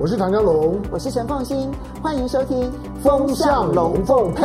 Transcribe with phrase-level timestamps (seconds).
[0.00, 2.70] 我是唐江龙，我是陈凤欣，欢迎收听
[3.02, 4.44] 《风向龙凤配》。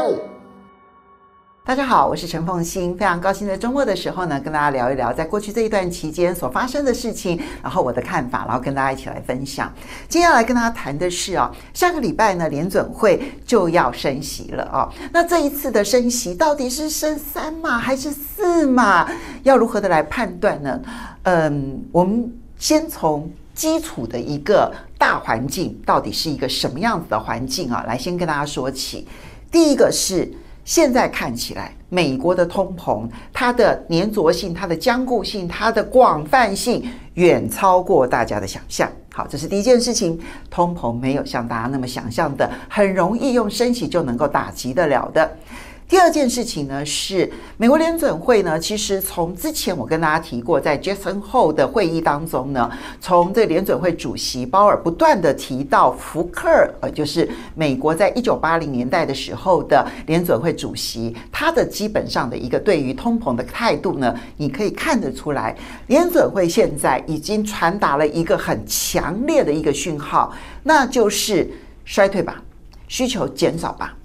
[1.63, 9.71] 大家好，我是陈凤欣，非常高兴在周末的时候呢，跟大家聊一聊在过去这一段期间所发生的事情，然后我的看法，然后跟大家一起来分享。
[10.09, 14.91] 接下来跟大家谈的是啊，下个礼拜呢，联准会就要升息了啊。
[15.11, 19.07] 那这一次的升息到底是升三码还是四码？
[19.43, 20.81] 要如何的来判断呢？
[21.25, 29.07] 嗯，我们先从基础的一个大环境到底是一个什么样子的环境啊，来先跟大家说起。
[29.51, 30.31] 第一个是。
[30.65, 38.89] 现在看起来，美国的通膨，它的粘着性、它的坚固性、它的广泛性，远超过大家的想象。
[39.11, 40.17] 好，这是第一件事情，
[40.49, 45.29] 通膨没有像大家那么想象的，很容易用升息就能够打击得了的。
[45.87, 65.55] 第二件事情呢，是美国联准会呢，其实从之前我跟大家提过，在 Jason h o 的会议当中呢，从这联准会主席鲍尔不断地提到福克尔，呃，就是美国在一九八零年代的时候的联准会主席，他的基本上的一个对于通膨的态度呢，你可以看得出来，
[65.87, 71.47] 联准会现在已经传达了一个很强烈的一个讯号，那就是
[71.85, 72.41] 衰退吧，
[72.87, 73.95] 需求减少吧。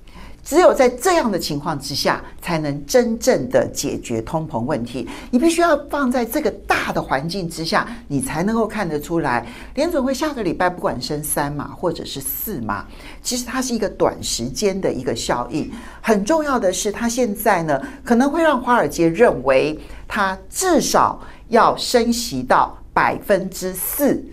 [0.48, 5.06] 只有在这样的情况之下，才能真正的解决通膨问题。
[5.30, 12.86] 你必须要放在这个大的环境之下，你才能够看得出来，联准会下个礼拜不管升三码或者是四码，
[13.22, 15.70] 其实它是一个短时间的一个效应。
[16.00, 24.24] 很重要的是，它现在呢可能会让华尔街认为，它至少要升息到百分之四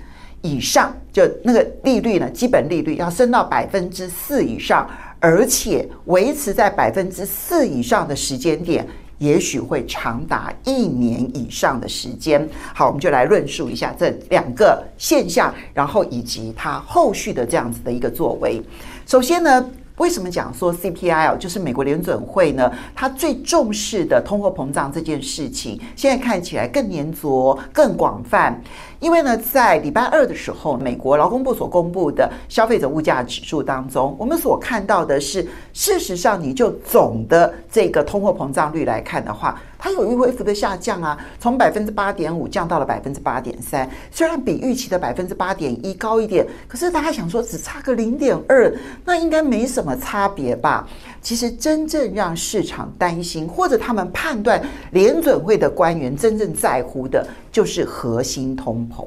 [0.42, 4.90] 以上，就那个利率呢，基本利率要升到百分之四以上。
[5.20, 12.48] 而且维持在百分之四以上的时间点，也许会长达一年以上的时间。
[12.74, 18.62] 好，我们就来论述一下这两个现象，然后以及它后续的这样子的一个作为。
[19.06, 22.70] 首先呢，为什么讲说 CPI 就是美国联准会呢？
[22.94, 28.62] 它最重视的通货膨胀这件事情，现在看起来更粘着、更广泛。
[29.00, 43.90] 因为呢，在礼拜二的时候，美国劳工部所公布的消费者物价指数当中，我们所看到的是，事实上，你就总的这个通货膨胀率来看的话，它有一微幅的下降啊，从百分之八点五降到了百分之八点三。
[44.12, 48.74] 虽然比预期的百分之八点一高一点，可是大家想说只差个零点二，
[49.04, 50.88] 那应该没什么差别吧？
[51.26, 59.04] 其实真正让市场担心，或者他们判断联准会的官员真正在乎的，就是核心通膨。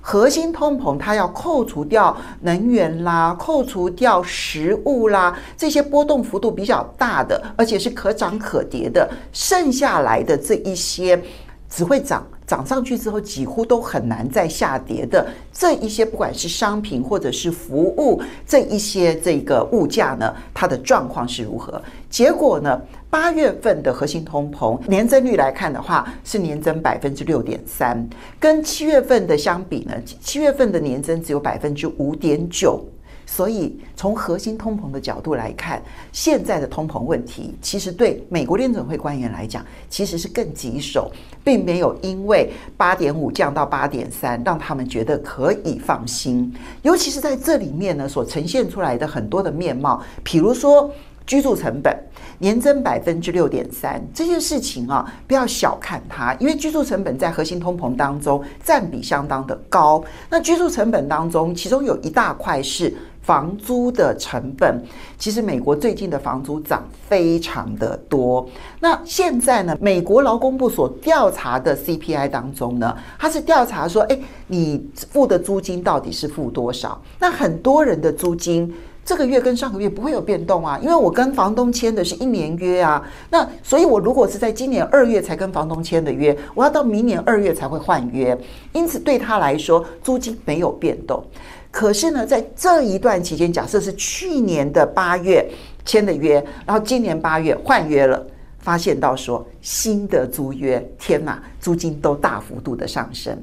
[0.00, 11.20] 核心通膨，它要扣除掉能源啦，扣除掉食物啦，这些波动幅度比较大的，而且是可涨可跌的，剩下来的这一些
[11.68, 12.24] 只会涨。
[12.48, 21.80] 涨上去之后，几乎都很难再下跌的这一些，不管是商品或者是服务，这一些这个物价呢，它的状况是如何？
[22.08, 28.08] 结果呢，八月份的核心通膨年增率来看的话，是年增百分之六点三，
[28.40, 32.82] 跟七月份的相比呢，七月份的年增只有百分之五点九。
[33.30, 41.12] 所以，从核心通膨的角度来看，现在的通膨问题，其实对美国联准会官员来讲，其实是更棘手，
[41.44, 46.50] 并没有因为八点五降到八点三，让他们觉得可以放心。
[46.80, 50.90] 尤其是在这里面呢，所呈现出来的很多的面貌，比如说
[51.26, 51.94] 居住成本
[52.38, 60.02] 年增百分之六点三，这件事情啊，不要小看它，因为居住成本在核心通膨当中占比相当的高。
[60.30, 62.96] 那居住成本当中，其中有一大块是。
[63.28, 64.82] 房租的成本，
[65.18, 68.48] 其实美国最近的房租涨非常的多。
[68.80, 76.98] 那现在呢，美国劳工部所调查的 CPI 当中呢，它是调查说，诶，你付的租金到底是付多少？
[77.18, 78.74] 那很多人的租金
[79.04, 83.06] 这个月跟上个月不会有变动啊，因为我跟房东签的是一年约啊。
[83.28, 88.34] 那所以，我如果是在今年二月才跟房东签的约，我要到明年二月才会换约。
[88.72, 91.22] 因此，对他来说，租金没有变动。
[91.70, 95.48] 可是呢，在这一段期间，假设是去年的八月
[95.84, 98.26] 签的约，然后今年八月换约了，
[98.58, 103.36] 发现到说新的租约，天哪，租金都大幅度的上升。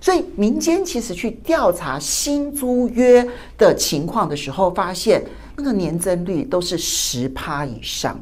[0.00, 3.26] 所以民间其实去调查新租约
[3.58, 5.22] 的情况的时候，发现
[5.56, 8.18] 那个年增率都是十趴以上。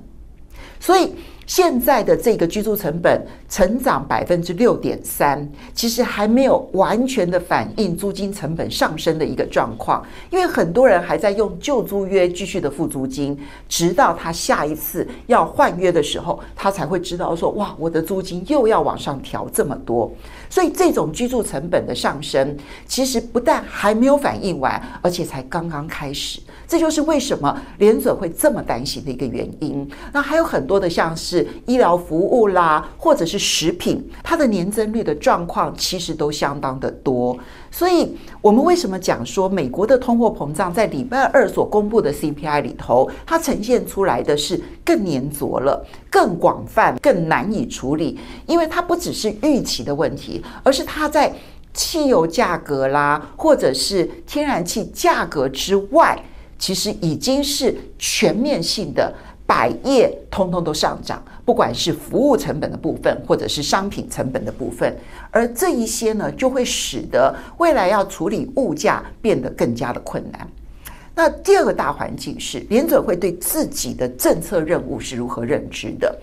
[0.80, 1.14] 所以
[1.50, 10.00] 现在的这个居住成本成长百分之六点三，其实还没有完全的反映租金成本上升的一个状况，
[10.30, 13.36] 因为很多人还在用旧租约继续的付租金，
[13.68, 20.08] 直到他下一次要换约的时候，他才会知道说，哇，我的租金又要往上调这么多。
[20.50, 22.56] 所以这种居住成本的上升，
[22.86, 26.40] 其实不但还没有反应完，而且才刚刚开始。
[26.66, 29.88] 这就是为什么连准会这么担心的一个原因。
[30.12, 37.36] 那还有很多的，像是医疗服务啦，或者是食品，它的年增率的状况其实都相当的多。
[37.70, 48.18] 所以，我们为什么讲说美国的通货膨胀在礼拜二所公布的 CPI 里头，它呈现出来的是更粘着了、更广泛、更难以处理？
[48.46, 51.32] 因为它不只是预期的问题，而是它在
[51.72, 56.22] 汽油价格啦，或者是天然气价格之外。
[56.58, 59.10] 其实已经是全面性的，
[59.50, 64.96] 百业通通都上涨，不管是服务成本的部分，或者是商品成本的部分，
[65.32, 70.46] 而这一些呢，就会使得未来要处理物价变得更加的困难。
[71.20, 76.18] 那第二个大环境是联准会对自己的政策任务是如何认知的？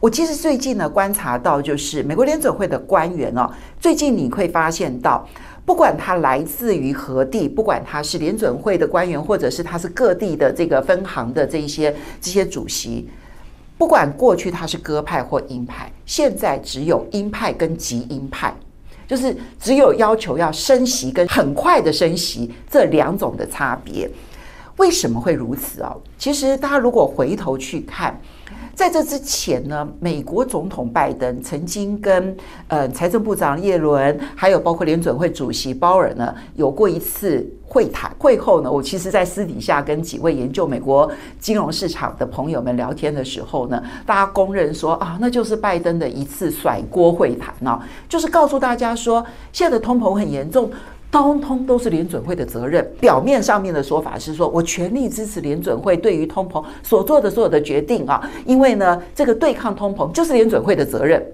[0.00, 3.48] 我其实最近呢观察到，就是美国联准会的官员哦，
[3.78, 5.24] 最近你会发现到。
[5.64, 13.08] 不管他来自于何地，不管他是联准会的官员，或者是他是各地的这个分行的这一些这些主席，
[13.78, 18.52] 不管过去他是鸽派或鹰派，现在只有鹰派跟极鹰派，
[19.06, 24.10] 就是只有要求要升息跟很快的升息这两种的差别。
[24.80, 25.94] 为什么会如此哦？
[26.16, 28.18] 其实大家如果回头去看。
[28.74, 32.34] 在这之前呢，美国总统拜登曾经跟
[32.68, 38.10] 呃财政部长耶伦，还有包括联准会主席鲍尔呢，有过一次会谈。
[38.18, 47.78] 会后呢，我其实在私底下跟几位研究美国金融市场的朋友们聊天的时候呢，大家公认说啊，那就是拜登的一次甩锅会谈呢，
[48.08, 49.22] 就是告诉大家说，
[49.52, 50.70] 现在的通膨很严重。
[51.10, 52.88] 通通都是联准会的责任。
[53.00, 61.24] 表面上面的说法是说，我全力支持联准会对于通膨所做的所有的决定啊，因为呢，这个对抗通膨就是联准会的责任。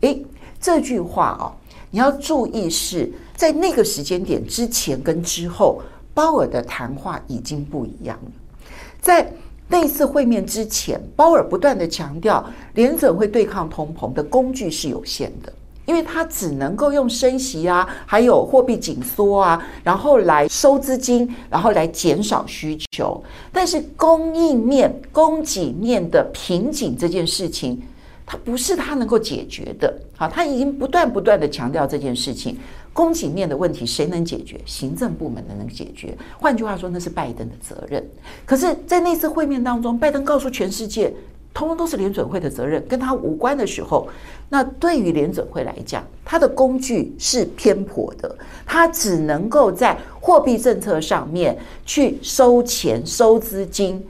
[0.00, 0.24] 诶，
[0.60, 1.52] 这句话啊，
[1.90, 5.80] 你要注意是在那个时间点之前跟之后，
[6.12, 8.30] 鲍尔的谈话已经不一样了。
[9.00, 9.30] 在
[9.66, 12.44] 那次会面之前，鲍尔不断的强调，
[12.74, 15.50] 联准会对抗通膨的工具是有限的。
[15.86, 23.22] 因为它只能够用升息啊，还有货币紧缩啊，然后来收资金，然后来减少需求。
[23.52, 27.82] 但是供应面、供给面的瓶颈这件事情，
[28.24, 29.94] 它不是它能够解决的。
[30.16, 32.56] 好，他已经不断不断的强调这件事情。
[32.92, 34.56] 供给面的问题谁能解决？
[34.64, 36.16] 行政部门能能解决。
[36.38, 38.08] 换句话说，那是拜登的责任。
[38.46, 41.12] 可是，在那次会面当中，拜登告诉全世界。
[41.54, 44.08] 通通都是联准会的责任，跟他无关的时候，
[44.48, 48.36] 那对于联准会来讲，它的工具是偏颇的，
[48.66, 51.56] 它只能够在货币政策上面
[51.86, 54.04] 去收钱、收资金，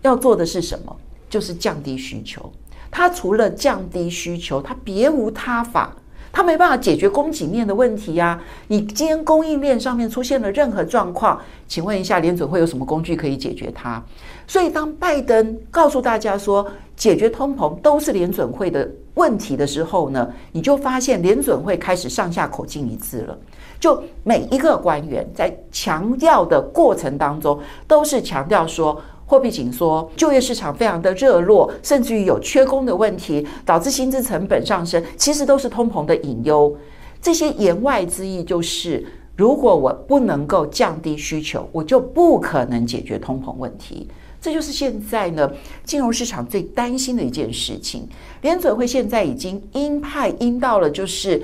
[0.00, 0.96] 要做的是什么？
[1.28, 2.50] 就是降低需求。
[2.90, 5.94] 它除了降低需求，它别无他法。
[6.32, 8.42] 它没办法解决供给面的问题呀、啊！
[8.68, 14.02] 你今天供应链上面出现了任何状况，请问一下，联准会有什么工具可以解决它？
[14.46, 23.38] 所以，当拜登告诉大家说解决通膨都是联准会的问题的时候呢，你就发现联准会开始上下口径一致了。
[23.78, 29.00] 就每一个官员在强调的过程当中，都是强调说。
[29.28, 36.72] 货币紧缩，就业市场非常的热络，甚至于有缺工的问题，导致薪资成本上升，其实都是通膨的隐忧。
[37.20, 39.04] 这些言外之意就是，
[39.34, 44.06] 如果我不能够降低需求，我就不可能解决通膨问题。
[44.40, 45.50] 这就是现在呢，
[45.84, 48.08] 金融市场最担心的一件事情。
[48.42, 51.42] 联准会现在已经鹰派鹰到了，就是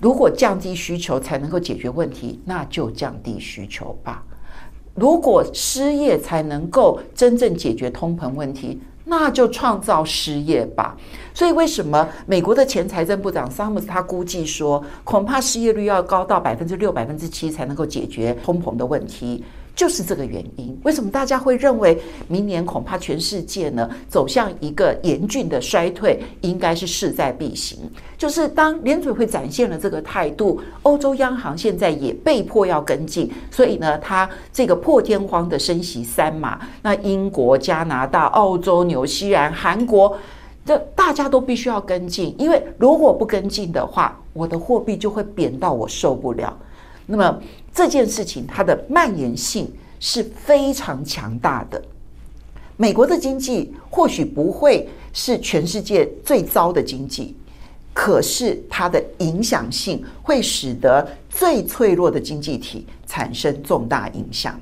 [0.00, 4.22] 如果降低需求才能够解决问题，那就降低需求吧。
[4.94, 10.96] 如果失业才能够真正解决通膨问题，那就创造失业吧。
[11.34, 19.42] 所以，为什么美国的前财政部长萨姆斯他估计说，恐怕失业率要高到百分之六、百分之七才能够解决通膨的问题？
[19.74, 27.78] 就是这个原因，为什么大家会认为明年恐怕全世界呢走向一个严峻的衰退，应该是势在必行。
[28.16, 40.16] 就是当联准会展现了这个态度，欧洲央行现在也被迫要跟进，所以呢，它这个破天荒的升息三码，那英国、加拿大、澳洲、纽西兰、韩国，
[40.64, 46.56] 这大家都必须要跟进，因为如果不跟进的话，我的货币就会贬到我受不了。
[47.06, 47.42] 那么
[47.72, 49.70] 这件事情它的蔓延性
[50.00, 51.82] 是非常强大的。
[52.76, 57.36] 美国的经济或许不会是全世界最糟的经济，
[57.92, 64.58] 可是它的影响性会使得最脆弱的经济体产生重大影响。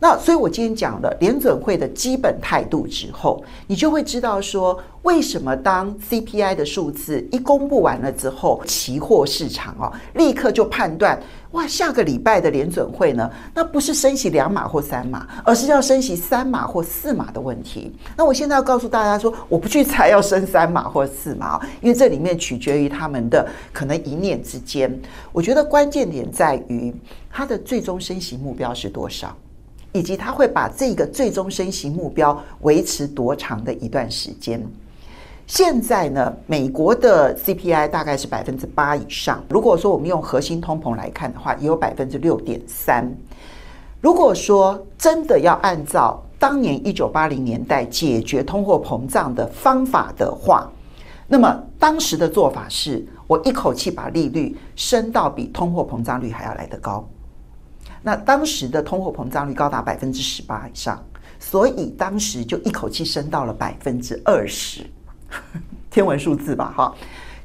[0.00, 4.78] 那所以，我今天讲了联准会的基本态度之后，你就会知道说，
[5.08, 11.18] 为什么当 CPI 的数字一公布完了之后，期货市场哦，立刻就判断，
[11.52, 17.90] 哇，下个礼拜的联准会呢，那不是升息两码或三码，而是要升息三码或四码的问题。
[18.18, 24.94] 那我现在要告诉大家说，我不去猜要升三码或四码，因为这里面取决于他们的可能一念之间。
[25.32, 26.94] 我觉得关键点在于
[27.30, 29.34] 它的最终升息目标是多少。
[29.90, 34.62] 以及他会把这个最终升息目标维持多长的一段时间？
[35.48, 39.42] 现在呢，美国的 CPI 大概是百分之八以上。
[39.48, 43.10] 如果说我们用核心通膨来看的话，也有百分之六点三。
[44.02, 50.70] 如果说真的要按照当年一九八零年代解决通货膨胀的方法的话，
[51.26, 57.08] 那么当时的做法是我一口气把利率升到比通货膨胀率还要来得高。
[58.02, 61.02] 那当时的通货膨胀率高达百分之十八以上，
[61.40, 64.82] 所以当时就一口气升到了百分之二十，
[65.90, 66.94] 天文数字吧，哈。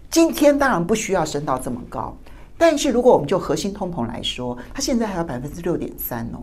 [0.09, 2.15] 今天当然不需要升到这么高，
[2.57, 6.37] 但是如果我们就核心通膨来说，它现在还有百分之六点三哦。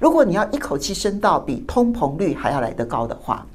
[0.00, 3.46] 如果你要一口气升到比通膨率还要来得高的话，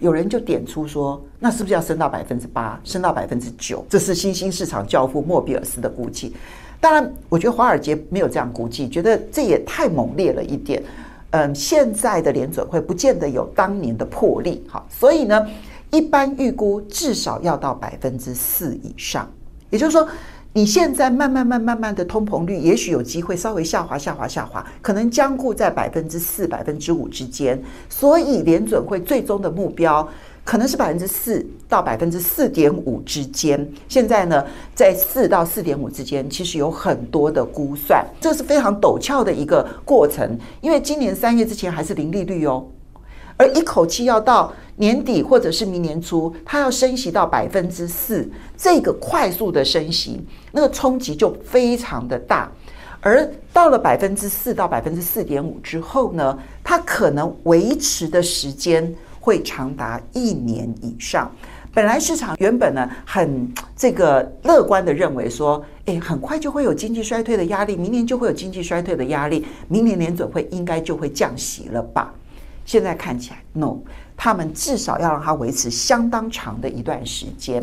[0.00, 3.84] 有人就点出说，那是不是要升到百分之八，升到百分之九？
[3.88, 6.34] 这是新兴市场教父莫比尔斯的估计。
[6.80, 10.82] 当然，我觉得华尔街没有这样估计，觉得这也太猛烈了一点。
[11.32, 15.46] 嗯，现在的联准会不见得有当年的魄力，好，所以呢，
[15.90, 19.30] 一般预估至少要到百分之四以上。
[19.70, 20.06] 也就是说，
[20.52, 27.60] 你现在慢慢、慢、慢慢的通膨率，也许有机会稍微下滑、下滑、下滑，可能将固在百分之四、百分之五之间。
[27.88, 30.08] 所以联准会最终的目标。
[30.42, 33.70] 可能是百分之四到百分之四点五之间。
[33.88, 34.42] 现在呢，
[34.74, 40.36] 在四到四点五之间，其实有很多的估算，这是非常陡峭的一个过程。
[40.62, 42.66] 因为今年三月之前还是零利率哦，
[43.40, 50.20] 而一口气要到年底或者是明年初，它要升息到百分之四，这个快速的升息，
[50.52, 52.52] 那个冲击就非常的大。
[53.00, 58.94] 而到了百分之四到百分之四点五之后呢，它可能维持的时间。
[59.22, 61.30] 会长达一年以上。
[61.74, 72.14] 本来市场原本呢很这个乐观的认为说，诶，很快就会有经济衰退的压力，明年就会有经济衰退的压力，明年联准会应该就会降息了吧？
[72.70, 73.78] 现在看起来，no，
[74.16, 77.60] 他们至少要让它维持相当长的一段时间。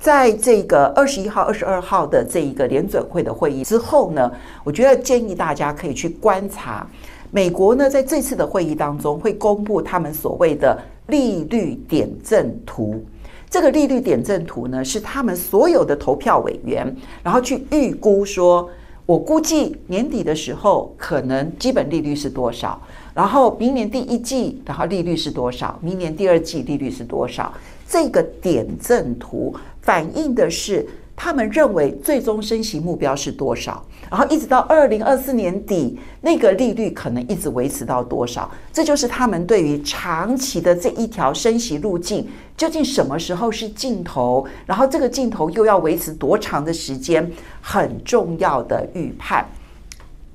[0.00, 4.28] 在这个二十一号、二十二号的这一个联准会的会议之后呢，
[4.64, 6.84] 我觉得建议大家可以去观察。
[7.30, 13.00] 美国呢，在这次的会议当中会公布他们所谓的利率点阵图。
[13.48, 18.68] 这个利率点阵图呢，是他们所有的投票委员，然后去预估说，
[19.06, 22.82] 我估计年底的时候可能基本利率是多少，
[23.14, 27.52] 然后明年第一季，然后利率是多少，明年第二季利率是多少。
[27.88, 30.88] 这个点阵图反映的是。
[31.14, 33.84] 他们认为最终升息目标是多少？
[34.10, 38.50] 然后一直到二零二四年底，那个利率可能一直维持到多少？
[38.72, 42.26] 这就是他们对于长期的这一条升息路径，
[42.56, 44.44] 究竟什么时候是尽头？
[44.66, 47.30] 然后这个尽头又要维持多长的时间？
[47.60, 49.46] 很重要的预判。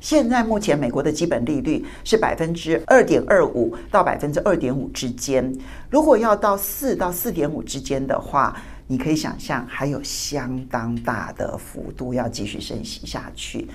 [0.08, 5.54] 现在目前美国的基本利率是百分之二点二五到百分之二点五之间。
[5.90, 8.56] 如果要到四到四点五之间的话，
[8.88, 13.68] 你可以想象，还有相当大的幅度要继续升息下去，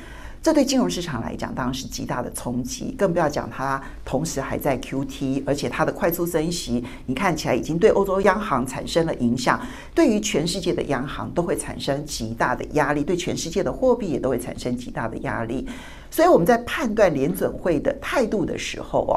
[0.43, 2.93] 这对金融市场来讲当然是极大的冲击。
[2.99, 9.61] 更不要讲它同时还在 QT，而且它的快速升息，你看起来已经对欧洲央行产生了影响，
[9.95, 15.69] 对于全世界的央行都会产生极大的压力，对全世界的货币也都会产生极大的压力。
[16.11, 19.15] 所以我们在判断联准会的态度的时候哦，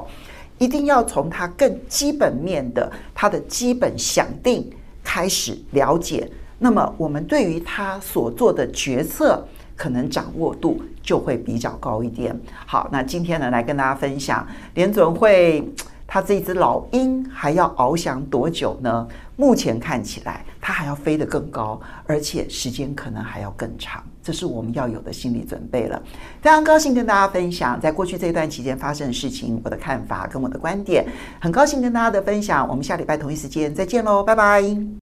[0.59, 4.69] 一定要从它更基本面的它的基本想定。
[5.07, 6.27] 开始了解，
[6.57, 12.37] 那么我们对于他所做的决策，可能掌握度就会比较高一点。
[12.65, 15.67] 好，那今天呢，来跟大家分享联准会，
[16.07, 19.07] 它这只老鹰还要翱翔多久呢？
[19.37, 24.01] 目前看起来，它还要飞得更高，而且时间可能还要更长。
[24.23, 26.01] 这是我们要有的心理准备了。
[26.41, 31.05] 非常高兴跟大家分享，在过去这一段期间发生的事情，我的看法跟我的观点。
[31.39, 34.85] 很高兴跟大家的分享，我们下礼拜同一时间再见喽，拜拜。